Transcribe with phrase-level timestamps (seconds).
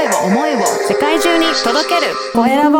[0.00, 2.78] 声を思いを世界中に届けるコエラボ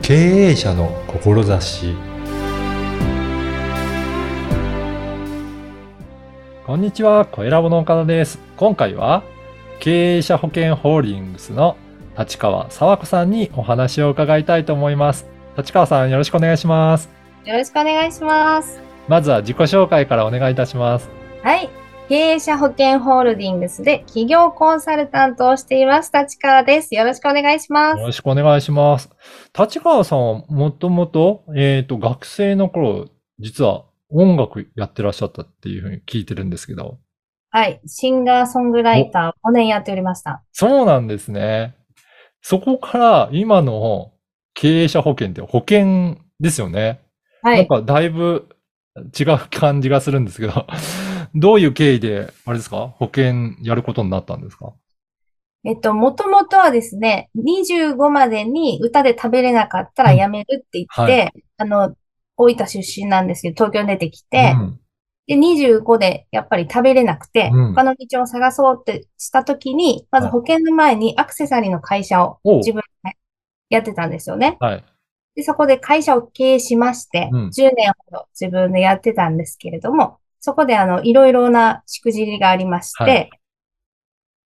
[0.00, 1.94] 経営者の志
[6.64, 8.38] こんにちは、コエラボの岡田です。
[8.56, 9.22] 今回は
[9.80, 11.76] 経営者保険ホールディングスの
[12.18, 15.26] 立川沢子さんにお話を伺いたいと思います。
[15.58, 17.19] 立川さんよろしくお願いします。
[17.44, 18.80] よろしくお願いします。
[19.08, 21.08] まずは自己紹介からお願いいたします。
[21.42, 21.70] はい。
[22.08, 26.94] 経営者保険ホールディングスで企業コンサルタントをしています、立川です。
[26.94, 27.98] よろしくお願いします。
[27.98, 29.08] よろしくお願いします。
[29.58, 33.08] 立川さんはもともと、えっ、と、学生の頃、
[33.38, 36.98] 実は音楽やってらっしゃったっていうふうに聞いてるんですけど。
[37.50, 37.80] はい。
[37.86, 40.42] シンガーソングライター5年やっておりました。
[40.52, 41.74] そうなんですね。
[42.42, 44.12] そこから今の
[44.54, 47.00] 経営者保険って保険ですよね。
[47.42, 47.58] はい。
[47.58, 48.48] なんかだいぶ
[49.18, 50.66] 違う感じがするんですけど、
[51.34, 52.88] どういう経緯で、あれですか？
[52.98, 54.72] 保険やることになったんですか？
[55.62, 61.94] えっと、もともとはですね、25までに歌で食べれなかったら辞めるって言って、はあの、
[62.38, 64.80] 大分出身なんですけど、東京に出てきて、うん。
[65.26, 67.74] で、25でやっぱり食べれなくて、うん。
[67.74, 73.16] 他の道を探そうってしたときに、まず保険の前にアクセサリーの会社を自分で
[73.68, 74.56] やってたんですよね。
[74.60, 74.84] はい。
[75.40, 77.50] で、そこで会社を経営しまして、うん。
[77.50, 83.30] 10年ほど自分でやってたんですけれども、そこであの、いろいろなしくじりがありまして、はい。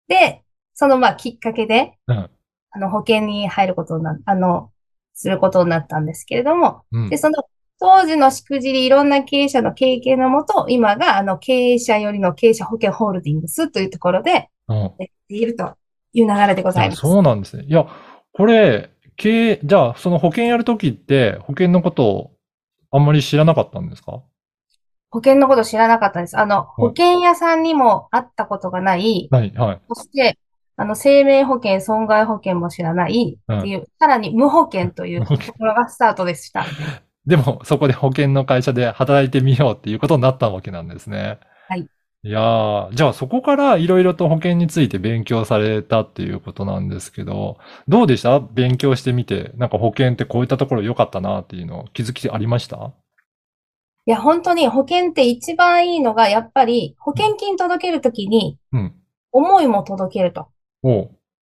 [0.07, 2.29] で、そのまあきっかけで、うん。
[2.71, 4.71] あの、保険に入ることにな、あの、
[5.13, 7.09] することになったんですけれども、うん。
[7.09, 7.43] で、その
[7.79, 14.77] 当時のしくじり、いろんな経営者の経験のもと、今があの、経営者よりの経営者保険ホールディングスというところで、うん。
[14.77, 15.75] やっていると
[16.13, 17.01] いう流れでございます。
[17.01, 17.65] そうなんですね。
[17.65, 17.85] いや、
[18.31, 22.31] これ、経営、じゃあ、その保険やるときって、保険のことを
[22.91, 24.21] あんまり知らなかったんですか？
[25.11, 26.37] 保険のこと知らなかったです。
[26.37, 29.81] あの、保険屋さんにも会ったことがない、はい、はい。
[29.87, 30.37] そして、
[30.75, 36.65] あの、生命保険、損害保険も知らないっていう、さらに無保険というところがスタートでした。
[37.25, 41.39] でも、そこで保険の会社で働いてみようっていうことになったわけなんですね。
[42.25, 42.29] はい。
[42.29, 48.39] いやー、じゃあそこからいろいろと保険について勉強されたっていうことなんですけど、どうでした？
[48.39, 52.93] 勉強してみて、なんか保険ってこういったところ良かったなっていうの気づきありました？
[54.07, 58.95] いや、本当に保険って一番いいのが、やっぱり保険金届けるときにうん。
[59.31, 60.47] 思いも届けると。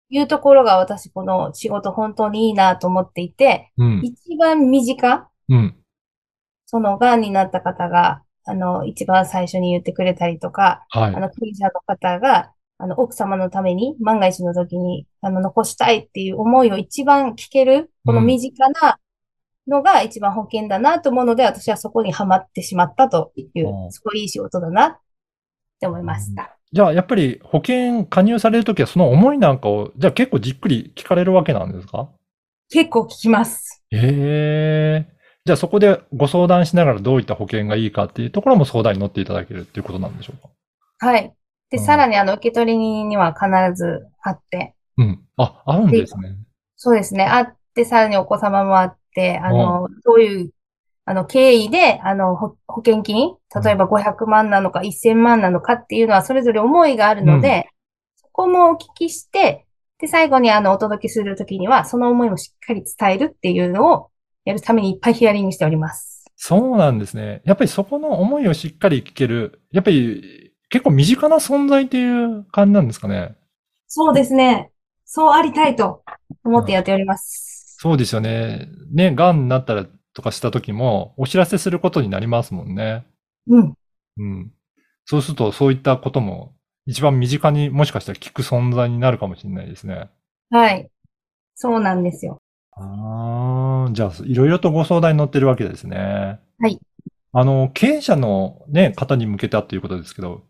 [0.09, 4.01] いうところが私この仕事本当にいいなと思っていて、うん。
[4.03, 5.75] 一番身近、うん。
[6.65, 11.19] その癌になった方が、あの、一番最初に言ってくれたりとか、はいあ。
[11.19, 18.99] の、経営者の方が、あの、奥様のために、万が一の時に、あの、残したいっていう思いを一番聞ける、この身近な
[19.67, 24.97] のが一番保険だなと思うので、私はそこにはまってしまったというう、んすごいいい仕事だなっ
[25.79, 26.57] て思いました。
[26.73, 32.09] じゃあ、やっぱり保険加入されるときはその思いなんかを、じゃあ結構じっくり聞かれるわけなんですか？
[32.69, 33.83] 結構聞きます。
[33.91, 35.07] へえ。
[35.45, 41.05] じゃあそこでご相談しながらどういった保険がいいかっていうところも相談に乗っていただけるっていうことなんでしょうか？
[41.05, 41.33] はい。
[41.69, 45.19] で、うんさらにあの、受取人には必ずあって、うん。
[45.35, 46.37] あ、あるんですね。
[46.77, 47.25] そうですね。
[47.25, 50.51] あって、さらにお子様もあって、あの、どういう、
[51.05, 57.67] あの、経緯で、あの、ほ保険金、例えば500万なのか1000万なのかっていうのは、それぞれ思いがあるので、
[58.15, 59.65] そこもお聞きして、
[59.97, 64.09] で、最後にあの、お届けするときには、その思いもしっかり伝えるっていうのを
[64.45, 66.25] やるためにいっぱいヒアリングしております。
[66.35, 67.41] そうなんですね。
[67.45, 69.61] やっぱりそこの思いをしっかり聞ける。
[69.71, 73.35] やっぱり結構身近な存在っていう感じなんですかね。
[73.87, 74.71] そうですね。
[75.05, 76.03] そうありたいと
[76.43, 77.77] 思ってやっております。
[77.79, 78.67] そうですよね。
[78.91, 83.05] ね、癌になったらとかした時もお知らせすることになりますもんね。
[83.47, 83.73] うん。
[84.17, 84.51] うん。
[85.05, 86.55] そうするとそういったことも
[86.85, 90.09] 一番身近にもしかしたら聞く存在になるかもしれないですね。
[90.49, 90.89] はい。
[91.55, 92.39] そうなんですよ。
[92.75, 92.83] ああ、
[93.91, 96.39] じゃあ、いろいろとご相談に乗ってるわけですね。
[96.59, 96.79] はい。
[97.33, 100.43] あの、経営者のね、方に向けたということですけど、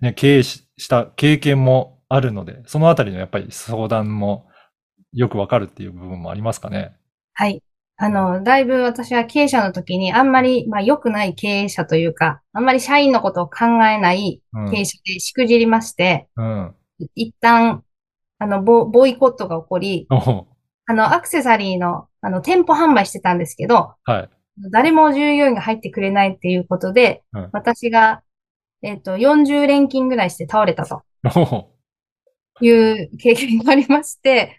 [0.00, 4.48] ね、経営しした経験もあるので、そのあたりのやっぱり相談も
[5.12, 6.96] よくわかるっていう部分もありますかね？
[7.34, 7.62] はい。
[7.96, 14.70] あの、だいぶ私は経営者の時にあんまり、まあ良くない経営者というか、あんまり社員のことを考えないうん。
[14.70, 16.74] 経営者でしくじりまして、うん。
[17.14, 17.84] 一旦、
[18.38, 24.30] あの、ボ、ボイコットが起こり、あの、アクセサリーの、あの、店舗販売してたんですけど、はい。
[24.70, 28.22] 誰も従業員が入ってくれないっていうことで、うん私が、
[28.82, 31.02] えっと、40連勤ぐらいして倒れたと
[32.60, 34.58] いう経験がありまして、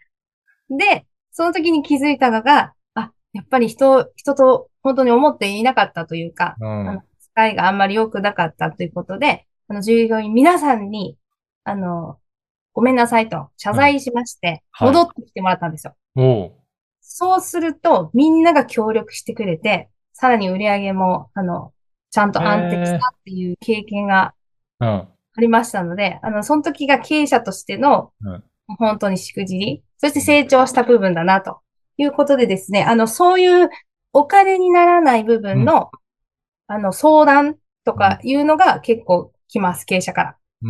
[0.69, 7.01] で、その時に気づいたのが、あ、やっぱり人、人と本当に思っていなかったというか、うん。
[7.35, 11.17] があんまり良くなかったということで、あの、従業員皆さんに、
[11.63, 12.17] あの、
[12.73, 15.95] ごめんなさいと謝罪しまして、はい戻ってきてもらったんですよ。
[17.01, 21.73] そうすると、みんなが協力してくれて、さらに売り上げも、あの、
[22.11, 24.33] ちゃんと安定したっていう経験が
[24.79, 24.87] うん。
[24.87, 25.07] あ
[25.39, 28.43] りましたので、あの、その時が経営者としてのうん、
[28.77, 31.59] 本当にしくじり、そして成長した部分だな、と
[31.97, 33.69] いうことでですね、あの、そういう
[34.13, 35.89] お金にならない部分の、
[36.67, 40.37] あの、相談とかいうのが結構来ます、経営者から。
[40.63, 40.69] うー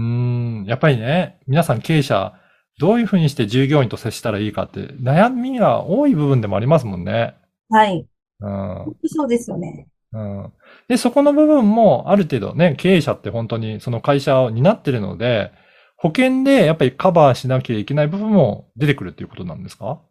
[0.63, 0.65] ん。
[0.65, 2.33] やっぱりね、皆さん経営者、
[2.81, 7.35] どういうふうにして従業員と接したらいいかって悩みが多い部分でもありますもんね。
[7.69, 8.05] はい。
[8.39, 8.95] うん。
[9.05, 9.87] そうですよね。
[10.13, 10.51] うん。
[10.87, 15.51] で、そこの部分もある程度ね、経営者って本当にその会社を担ってるので、
[15.95, 20.01] 保険でやっぱりカバーしなきゃいけない部分も出てくるっていうことなんですか？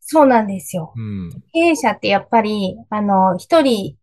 [0.00, 0.92] そうなんですよ。
[0.94, 1.30] うん。
[1.52, 3.96] 経営者ってやっぱり、あの、一人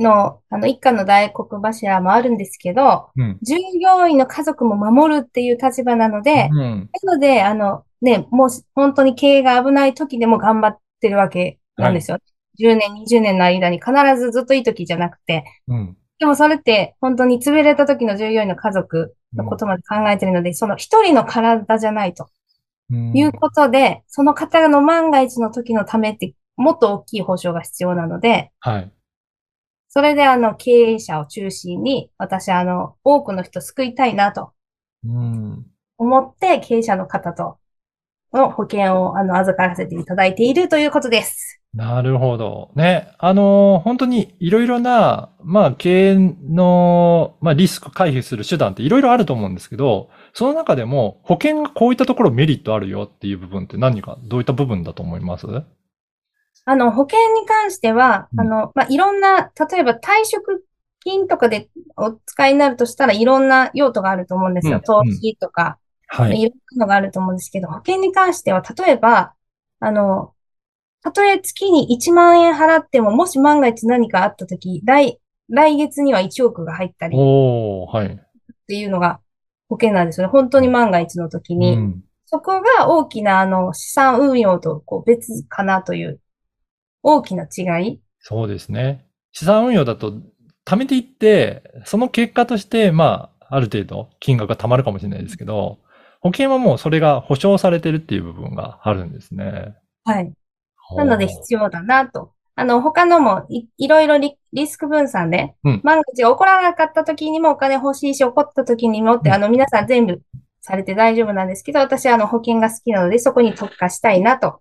[0.00, 3.38] の、あの、一家の大黒柱もあるんですけど、うん。
[3.42, 6.90] 従業員の家族も守るっていう立場なので、うん。
[7.02, 12.18] なので、あの、ね、もし本当に経営が危ない時でも頑張ってるわけなんですよ。
[12.58, 15.44] 10年、20年の間に必ずずっといい時じゃなくて。
[15.68, 15.96] うん。
[16.18, 22.28] でもそれって本当に潰れた時の従業員の家族のことまで考えてるので、その一人の体じゃないと
[22.90, 28.92] うんいうことで、その方の万が一の時のためってもっと大きい保証が必要なので、はい。
[29.92, 34.52] それであの経営者を中心に私あの多くの人救いたいなと
[35.04, 35.66] うん。
[35.98, 37.58] 思って経営者の方と
[38.32, 41.60] の保険をあの預からせていただいているということです。
[41.74, 42.70] なるほど。
[42.74, 43.12] ね。
[43.18, 55.46] あの、本当にいろいろな、まあ、経営の、まあ、リスク回避する手段っていろいろあると思うんですけど、その中でも保険がこういったところメリットあるよっていう部分って何か、どういった部分だと思います？
[56.64, 60.64] あの保険に関しては、うんあの、まあ、いろんな、例えば退職
[61.00, 64.76] 金とかでお使いになるとしたらいろんな用途があると思うんですよ。
[64.76, 65.78] うん投資とか。
[66.06, 66.40] はい。
[66.40, 69.32] いろんなのがあると思うんですけど、保険に関しては、例えば、
[69.78, 70.34] あの、
[71.02, 78.20] たとえ月に1万円払っても、もし万が一何かあったとき、来、来月には1億が入ったりはい。
[78.66, 79.20] ていうのが
[79.68, 80.30] 保険なんですよね。
[80.30, 81.76] 本当に万が一の時うに。
[81.76, 82.02] ん。
[82.26, 86.20] そこが大きな、あの、資産運用とこう別かなという
[87.02, 88.00] 大きな違い？
[88.18, 89.06] そうですね。
[89.32, 90.14] 資産運用だと、
[90.66, 95.78] 貯めていって、その結果として、まあ、ある程度金額が貯まるかもしれないですけど、
[96.20, 99.74] 保険はもうそれが保証されてるっていう部分があるんですね。
[100.04, 100.32] はい。
[100.96, 102.32] なので必要だなと。
[102.56, 110.20] あの、他のもい、いろいろリ、リスク分散で、うん万が一が起こらなかった時にもお金欲しいし、起こった時にもって、うんあの、皆さん全部
[110.60, 114.60] されて大丈夫なんですけど、私はあの、保険が好きなので、そこに特化したいなと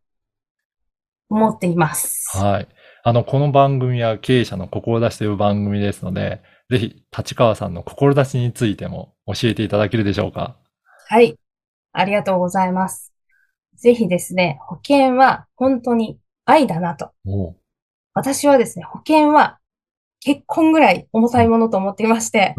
[1.30, 2.38] 思っています。
[2.38, 2.68] はい。
[3.04, 10.58] あの、この番組は経営者の志という番組ですので、ぜひ、立川さんの志についても教えていただけるでしょうか。
[11.08, 11.36] はい。
[11.94, 13.14] ありがとうございます。
[13.76, 17.12] ぜひですね、保険は本当に愛だなと。
[18.14, 19.60] 私はですね、保険は
[20.20, 22.54] 結婚ぐらい重たいものと思っていまして、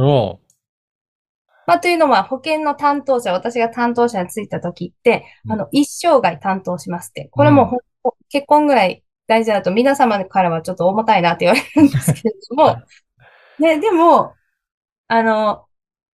[1.66, 7.28] まあ、というのは、保険の担当者、私が担当者についた時って、うんあの、一生涯担当しますって。
[7.30, 12.82] これもほんと結婚ぐらい大事だと皆様からはちょっと重たいなって言われるんですけれども、
[13.58, 14.34] ね、でも、
[15.08, 15.64] あの、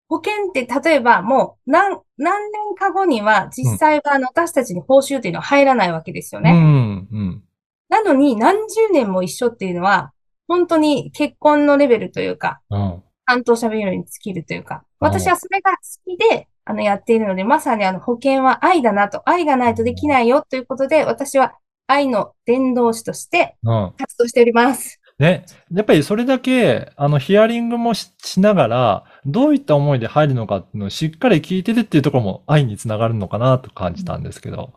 [0.08, 6.50] 保険って例えばもう何、何年か後には実際はあの私たちに報酬というのは入らないわけですよね。
[6.50, 7.42] うん、うん。
[7.88, 10.12] なのに何十年も一緒っていうのは、
[10.48, 13.02] 本当に結婚のレベルというか、うん。
[13.26, 15.76] 担当者ビルに尽きるというか、うん私はそれが好
[16.10, 21.52] きで、あの、やっているので、まさにあの、保険は愛だなと、愛がないとできないよということで、私は
[21.86, 23.92] 愛の伝道師としてうん。
[23.98, 25.00] 活動しております。
[25.18, 25.46] ね。
[25.72, 34.74] やっぱりそれだけ、あの、ヒアリングもししながら、どういった思いで入るのかっていうのをしっかり聞いててっていうところも愛につながるのかなと感じたんですけど。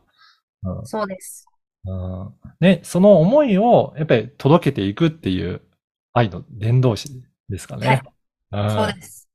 [0.63, 1.45] うんそうです。
[1.85, 5.61] うんね、その思いをやっぱり届けていくっていう
[6.13, 8.03] 愛の伝道師ですかね。
[8.51, 9.29] うんそうです。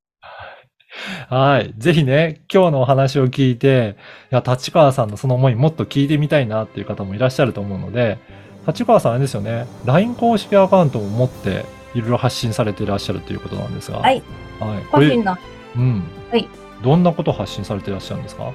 [1.29, 1.75] はい。
[1.79, 3.97] ぜひね、今日のお話を聞いて、
[4.31, 8.19] いや、立川さんのその思いもっと聞いてみたいなっていう方もいらっしゃると思うので、
[8.67, 13.99] 立川さんあれですよね、LINE 公式アカウントを持って、いろいろ発信されていらっしゃるということなんですが。
[13.99, 14.23] はい。
[14.61, 14.85] はい。
[14.91, 15.37] 個人の、
[15.77, 16.03] うん。
[16.31, 16.49] はい。
[16.83, 18.53] どんなことを発信されていらっしゃるんですか？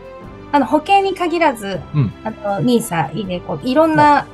[0.52, 4.26] あの、保険に限らず、うんあの、ニーサ、イデコ、いろんな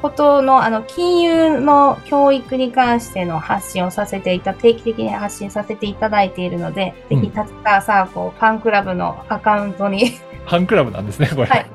[0.00, 10.10] ことの、あの、金融の教育に関しての発信をさせていた、定期的に発信させていただいているので、うんぜひ、立川サーコファンクラブのアカウントに
[10.46, 11.46] ファンクラブなんですね、これ。
[11.46, 11.66] はい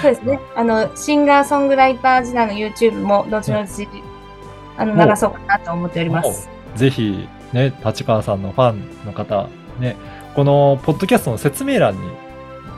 [0.00, 0.38] そうですね。
[0.54, 3.66] あの、シンガーソングライター時代の YouTube も、後々、
[4.76, 6.48] あの、お流そうかなと思っております。
[6.76, 9.48] ぜひ、ね、立川さんのファンの方、
[9.80, 9.96] ね、
[10.34, 12.00] このポッドキャストの説明欄に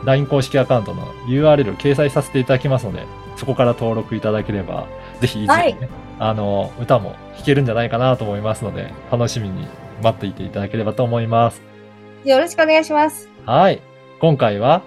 [0.05, 3.05] LINE 公式アカウントの URL を掲載させていただきますので、
[3.45, 4.87] そこから登録いただければ、
[5.21, 9.69] ぜひ、はいね、あの、歌も弾けるんじゃないかなと思いますので、楽しみに
[10.03, 11.61] 待っていていただければと思います。
[12.25, 13.29] よろしくお願いします。
[13.45, 13.83] はい。
[14.19, 14.81] 今回は、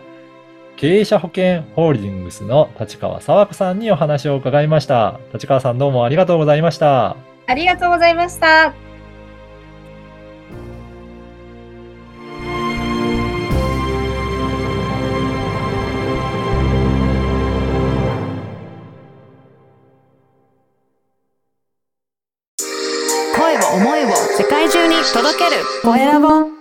[0.76, 5.20] 経営者保険ホールディングスの立川沢子さんにお話を伺いました。
[5.34, 7.16] 立川さんどうもありがとうございました。
[7.46, 8.87] ありがとうございました。
[25.18, 25.64] 届ける。
[25.82, 26.57] コエラボ